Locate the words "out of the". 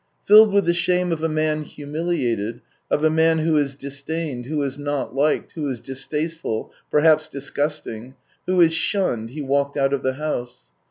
9.77-10.13